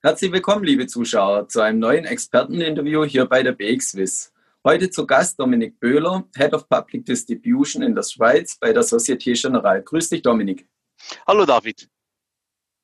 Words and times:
Herzlich 0.00 0.30
willkommen, 0.30 0.62
liebe 0.62 0.86
Zuschauer, 0.86 1.48
zu 1.48 1.60
einem 1.60 1.80
neuen 1.80 2.04
Experteninterview 2.04 3.04
hier 3.04 3.26
bei 3.26 3.42
der 3.42 3.50
BXWIS. 3.50 4.32
Heute 4.62 4.90
zu 4.90 5.04
Gast 5.08 5.40
Dominik 5.40 5.80
Böhler, 5.80 6.22
Head 6.36 6.54
of 6.54 6.68
Public 6.68 7.04
Distribution 7.04 7.82
in 7.82 7.96
der 7.96 8.04
Schweiz 8.04 8.56
bei 8.60 8.72
der 8.72 8.84
Société 8.84 9.32
Générale. 9.32 9.82
Grüß 9.82 10.08
dich, 10.10 10.22
Dominik. 10.22 10.68
Hallo, 11.26 11.44
David. 11.44 11.90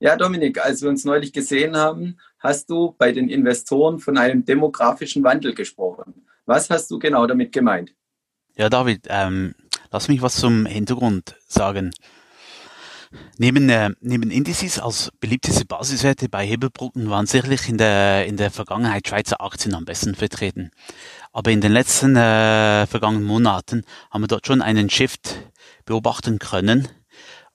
Ja, 0.01 0.17
Dominik, 0.17 0.59
als 0.59 0.83
wir 0.83 0.89
uns 0.89 1.05
neulich 1.05 1.33
gesehen 1.33 1.77
haben, 1.77 2.19
hast 2.41 2.69
du 2.69 2.97
bei 2.99 3.13
den 3.13 3.29
Investoren 3.29 4.01
von 4.01 4.19
einem 4.19 4.45
demografischen 4.45 5.23
Wandel 5.23 5.55
gesprochen. 5.55 6.27
Was 6.47 6.69
hast 6.69 6.91
du 6.91 6.99
genau 6.99 7.29
damit 7.29 7.53
gemeint? 7.53 7.95
Ja, 8.57 8.69
David, 8.69 9.07
ähm, 9.09 9.55
lass 9.93 10.09
mich 10.09 10.21
was 10.21 10.35
zum 10.35 10.67
Hintergrund 10.67 11.37
sagen. 11.47 11.93
Neben, 13.39 13.69
äh, 13.69 13.91
neben 14.01 14.31
Indices 14.31 14.79
als 14.79 15.11
beliebteste 15.21 15.65
Basiswerte 15.65 16.29
bei 16.29 16.47
Hebelbrücken 16.47 17.11
waren 17.11 17.27
sicherlich 17.27 17.69
in 17.69 17.79
der, 17.79 18.27
in 18.27 18.37
der 18.37 18.51
Vergangenheit 18.51 19.09
Schweizer 19.09 19.41
Aktien 19.41 19.75
am 19.75 19.85
besten 19.85 20.15
vertreten. 20.15 20.71
Aber 21.33 21.51
in 21.51 21.61
den 21.61 21.73
letzten 21.73 22.17
äh, 22.17 22.87
vergangenen 22.87 23.25
Monaten 23.25 23.83
haben 24.11 24.23
wir 24.23 24.29
dort 24.29 24.47
schon 24.47 24.63
einen 24.63 24.89
Shift 24.89 25.37
beobachten 25.85 26.39
können. 26.39 26.89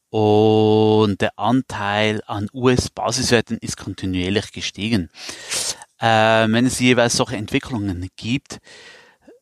Und 0.09 1.21
der 1.21 1.37
Anteil 1.37 2.21
an 2.25 2.49
US-Basiswerten 2.53 3.57
ist 3.59 3.77
kontinuierlich 3.77 4.51
gestiegen. 4.51 5.09
Äh, 5.99 6.05
wenn 6.49 6.65
es 6.65 6.79
jeweils 6.79 7.15
solche 7.15 7.37
Entwicklungen 7.37 8.09
gibt, 8.15 8.59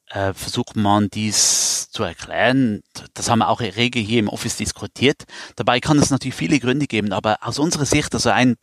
äh, 0.09 0.34
versucht 0.34 0.75
man 0.75 1.09
dies 1.09 1.89
zu 1.89 2.03
erklären. 2.03 2.81
Das 3.13 3.29
haben 3.29 3.39
wir 3.39 3.49
auch 3.49 3.59
rege 3.59 3.99
hier 3.99 4.20
im 4.20 4.30
Office 4.30 4.57
diskutiert. 4.57 5.23
Dabei 5.55 5.80
kann 5.80 5.99
es 5.99 6.09
natürlich 6.09 6.36
viele 6.36 6.59
Gründe 6.59 6.88
geben, 6.88 7.11
aber 7.11 7.39
aus 7.41 7.59
unserer 7.59 7.86
Sicht, 7.86 8.13
also 8.13 8.30
ein, 8.30 8.55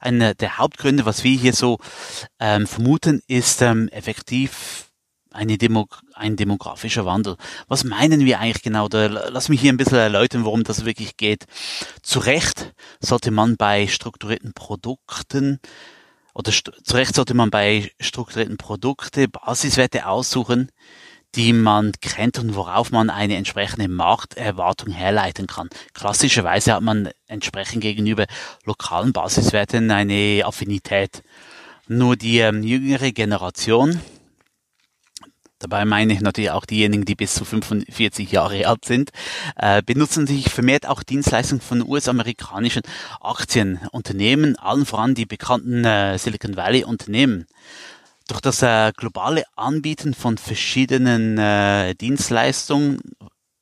einer 0.00 0.34
der 0.34 0.58
Hauptgründe, 0.58 1.06
was 1.06 1.24
wir 1.24 1.36
hier 1.36 1.52
so 1.52 1.78
ähm, 2.38 2.66
vermuten, 2.66 3.20
ist 3.26 3.62
ähm, 3.62 3.88
effektiv 3.88 4.86
eine 5.32 5.58
Demo, 5.58 5.86
ein 6.14 6.36
demografischer 6.36 7.04
Wandel. 7.04 7.36
Was 7.68 7.84
meinen 7.84 8.24
wir 8.24 8.40
eigentlich 8.40 8.62
genau? 8.62 8.88
Da, 8.88 9.06
lass 9.06 9.48
mich 9.48 9.60
hier 9.60 9.72
ein 9.72 9.76
bisschen 9.76 9.98
erläutern, 9.98 10.44
worum 10.44 10.64
das 10.64 10.84
wirklich 10.84 11.16
geht. 11.16 11.44
Zu 12.02 12.20
Recht 12.20 12.74
sollte 13.00 13.30
man 13.30 13.56
bei 13.56 13.86
strukturierten 13.86 14.54
Produkten 14.54 15.60
oder 16.36 16.52
zu 16.52 16.94
Recht 16.94 17.14
sollte 17.14 17.32
man 17.32 17.50
bei 17.50 17.90
strukturierten 17.98 18.58
Produkte 18.58 19.26
Basiswerte 19.26 20.06
aussuchen, 20.06 20.70
die 21.34 21.54
man 21.54 21.92
kennt 22.02 22.38
und 22.38 22.54
worauf 22.54 22.90
man 22.90 23.08
eine 23.08 23.36
entsprechende 23.36 23.88
Markterwartung 23.88 24.92
herleiten 24.92 25.46
kann. 25.46 25.70
Klassischerweise 25.94 26.74
hat 26.74 26.82
man 26.82 27.08
entsprechend 27.26 27.80
gegenüber 27.80 28.26
lokalen 28.64 29.14
Basiswerten 29.14 29.90
eine 29.90 30.42
Affinität. 30.44 31.22
Nur 31.88 32.16
die 32.16 32.40
ähm, 32.40 32.62
jüngere 32.62 33.12
Generation, 33.12 33.98
dabei 35.66 35.84
meine 35.84 36.12
ich 36.12 36.20
natürlich 36.20 36.52
auch 36.52 36.64
diejenigen, 36.64 37.04
die 37.04 37.16
bis 37.16 37.34
zu 37.34 37.44
45 37.44 38.30
Jahre 38.30 38.66
alt 38.68 38.84
sind, 38.84 39.10
äh, 39.56 39.82
benutzen 39.82 40.26
sich 40.26 40.48
vermehrt 40.48 40.86
auch 40.86 41.02
Dienstleistungen 41.02 41.60
von 41.60 41.82
US-amerikanischen 41.82 42.82
Aktienunternehmen, 43.20 44.56
allen 44.56 44.86
voran 44.86 45.14
die 45.14 45.26
bekannten 45.26 45.84
äh, 45.84 46.18
Silicon 46.18 46.56
Valley 46.56 46.84
Unternehmen. 46.84 47.46
Durch 48.28 48.40
das 48.40 48.62
äh, 48.62 48.92
globale 48.96 49.44
Anbieten 49.56 50.14
von 50.14 50.38
verschiedenen 50.38 51.36
äh, 51.38 51.94
Dienstleistungen 51.94 53.00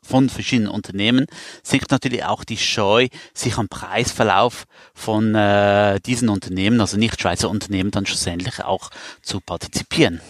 von 0.03 0.29
verschiedenen 0.29 0.71
Unternehmen 0.71 1.25
sinkt 1.63 1.91
natürlich 1.91 2.25
auch 2.25 2.45
die 2.45 2.59
Scheu, 2.59 3.09
sich 3.33 3.57
am 3.57 3.69
Preisverlauf 3.69 4.67
von 4.95 5.35
äh, 5.35 6.01
diesen 6.01 6.29
Unternehmen, 6.29 6.83
also 6.83 6.99
nicht 6.99 7.19
Schweizer 7.19 7.49
Unternehmen, 7.49 7.91
dann 7.91 8.05
schlussendlich 8.05 8.63
auch 8.63 8.91
zu 9.23 9.41
partizipieren. 9.41 10.21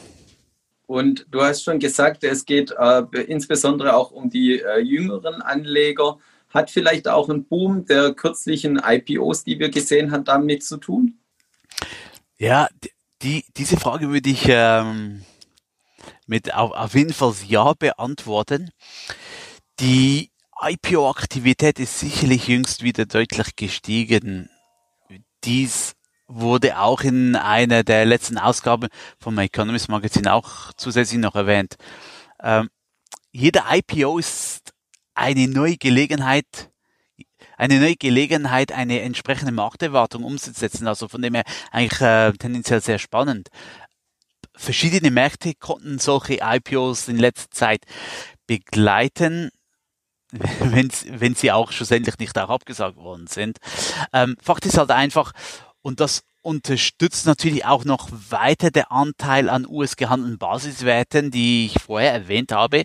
Und 0.86 1.26
du 1.30 1.40
hast 1.42 1.64
schon 1.64 1.78
gesagt, 1.78 2.24
es 2.24 2.44
geht 2.44 2.74
äh, 2.78 3.02
insbesondere 3.26 3.96
auch 3.96 4.10
um 4.10 4.28
die 4.28 4.60
äh, 4.60 4.78
jüngeren 4.80 5.40
Anleger. 5.40 6.18
Hat 6.50 6.70
vielleicht 6.70 7.08
auch 7.08 7.28
ein 7.28 7.44
Boom 7.44 7.86
der 7.86 8.12
kürzlichen 8.12 8.80
IPOs, 8.84 9.44
die 9.44 9.58
wir 9.58 9.70
gesehen 9.70 10.12
haben, 10.12 10.24
damit 10.24 10.62
zu 10.62 10.76
tun? 10.76 11.18
Ja, 12.36 12.68
die, 13.22 13.44
diese 13.56 13.76
Frage 13.76 14.10
würde 14.10 14.30
ich 14.30 14.44
ähm, 14.48 15.24
mit 16.26 16.54
auf, 16.54 16.72
auf 16.72 16.94
jeden 16.94 17.12
Fall 17.12 17.34
Ja 17.46 17.72
beantworten. 17.72 18.70
Die 19.80 20.30
IPO-Aktivität 20.60 21.80
ist 21.80 21.98
sicherlich 21.98 22.46
jüngst 22.46 22.82
wieder 22.82 23.06
deutlich 23.06 23.56
gestiegen. 23.56 24.50
Dies 25.42 25.94
wurde 26.26 26.78
auch 26.78 27.02
in 27.02 27.36
einer 27.36 27.84
der 27.84 28.04
letzten 28.04 28.38
Ausgaben 28.38 28.88
vom 29.18 29.38
Economist 29.38 29.88
Magazin 29.88 30.26
auch 30.26 30.72
zusätzlich 30.76 31.20
noch 31.20 31.34
erwähnt. 31.34 31.76
Ähm, 32.42 32.70
jeder 33.32 33.64
IPO 33.70 34.18
ist 34.18 34.72
eine 35.14 35.48
neue 35.48 35.76
Gelegenheit, 35.76 36.70
eine 37.56 37.78
neue 37.78 37.96
Gelegenheit, 37.96 38.72
eine 38.72 39.00
entsprechende 39.00 39.52
Markterwartung 39.52 40.24
umzusetzen. 40.24 40.86
Also 40.86 41.08
von 41.08 41.22
dem 41.22 41.34
her 41.34 41.44
eigentlich 41.70 42.00
äh, 42.00 42.32
tendenziell 42.32 42.80
sehr 42.80 42.98
spannend. 42.98 43.48
Verschiedene 44.56 45.10
Märkte 45.10 45.54
konnten 45.54 45.98
solche 45.98 46.38
IPOs 46.40 47.08
in 47.08 47.18
letzter 47.18 47.50
Zeit 47.50 47.84
begleiten, 48.46 49.50
wenn, 50.60 51.34
sie 51.34 51.52
auch 51.52 51.72
schlussendlich 51.72 52.18
nicht 52.18 52.36
auch 52.38 52.50
abgesagt 52.50 52.96
worden 52.96 53.26
sind. 53.26 53.58
Ähm, 54.12 54.36
Fakt 54.42 54.66
ist 54.66 54.78
halt 54.78 54.90
einfach, 54.90 55.32
und 55.84 56.00
das 56.00 56.22
unterstützt 56.40 57.26
natürlich 57.26 57.66
auch 57.66 57.84
noch 57.84 58.08
weiter 58.10 58.70
der 58.70 58.90
Anteil 58.90 59.48
an 59.50 59.66
US 59.68 59.96
gehandelten 59.96 60.38
Basiswerten, 60.38 61.30
die 61.30 61.66
ich 61.66 61.82
vorher 61.82 62.12
erwähnt 62.12 62.52
habe, 62.52 62.84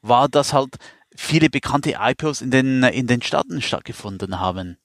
war, 0.00 0.28
dass 0.28 0.52
halt 0.52 0.76
viele 1.14 1.50
bekannte 1.50 1.96
IPOs 2.00 2.40
in 2.40 2.50
den, 2.50 2.82
in 2.82 3.06
den 3.06 3.20
Staaten 3.20 3.60
stattgefunden 3.60 4.40
haben. 4.40 4.78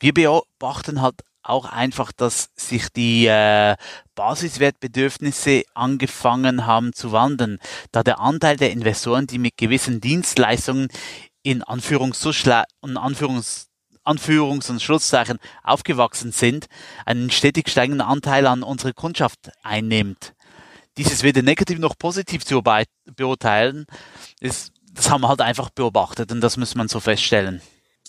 Wir 0.00 0.14
beobachten 0.14 1.02
halt 1.02 1.16
auch 1.42 1.66
einfach, 1.66 2.10
dass 2.10 2.48
sich 2.56 2.88
die 2.88 3.26
äh, 3.26 3.76
Basiswertbedürfnisse 4.14 5.64
angefangen 5.74 6.64
haben 6.66 6.94
zu 6.94 7.12
wandeln, 7.12 7.58
da 7.92 8.02
der 8.02 8.18
Anteil 8.18 8.56
der 8.56 8.70
Investoren, 8.70 9.26
die 9.26 9.38
mit 9.38 9.58
gewissen 9.58 10.00
Dienstleistungen 10.00 10.88
in 11.42 11.62
Anführungs 11.62 12.24
und 12.80 12.96
Anführungs 12.96 13.68
Anführungs- 14.04 14.70
und 14.70 14.82
Schlusszeichen 14.82 15.38
aufgewachsen 15.62 16.32
sind, 16.32 16.66
einen 17.06 17.30
stetig 17.30 17.68
steigenden 17.68 18.00
Anteil 18.00 18.46
an 18.46 18.62
unserer 18.62 18.92
Kundschaft 18.92 19.50
einnimmt. 19.62 20.34
Dieses 20.96 21.22
weder 21.22 21.42
negativ 21.42 21.78
noch 21.78 21.98
positiv 21.98 22.44
zu 22.44 22.62
beurteilen, 23.16 23.86
ist, 24.40 24.72
das 24.92 25.10
haben 25.10 25.22
wir 25.22 25.28
halt 25.28 25.40
einfach 25.40 25.70
beobachtet 25.70 26.30
und 26.30 26.40
das 26.40 26.56
muss 26.56 26.74
man 26.74 26.88
so 26.88 27.00
feststellen. 27.00 27.60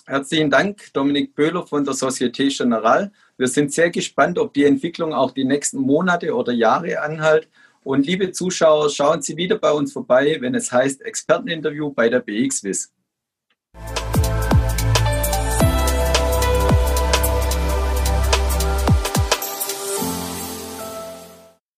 Herzlichen 0.08 0.52
Dank, 0.52 0.94
Dominik 0.94 1.34
Böhler 1.34 1.66
von 1.66 1.84
der 1.84 1.96
Société 1.96 2.56
Générale. 2.56 3.12
Wir 3.38 3.48
sind 3.48 3.74
sehr 3.74 3.90
gespannt, 3.90 4.38
ob 4.38 4.54
die 4.54 4.66
Entwicklung 4.66 5.16
auch 5.16 5.32
die 5.32 5.46
nächsten 5.46 5.80
Monate 5.80 6.36
oder 6.36 6.54
Jahre 6.54 7.02
anhält. 7.02 7.50
Und 7.84 8.06
liebe 8.06 8.32
Zuschauer, 8.32 8.92
schauen 8.92 9.24
Sie 9.24 9.36
wieder 9.36 9.58
bei 9.58 9.72
uns 9.72 9.94
vorbei, 9.94 10.38
wenn 10.42 10.54
es 10.54 10.72
heißt 10.72 11.02
Experteninterview 11.02 11.92
bei 11.92 12.10
der 12.10 12.20
BXWIS. 12.20 12.92